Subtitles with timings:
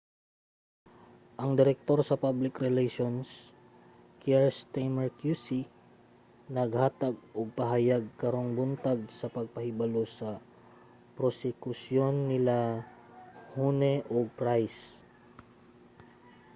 [1.41, 3.27] ang direktor sa public relations
[4.21, 5.47] kier stamer qc
[6.57, 10.29] naghatag og pahayag karong buntag sa pagpahibalo sa
[11.17, 12.57] prosekusyon nila
[13.55, 14.83] huhne ug pryce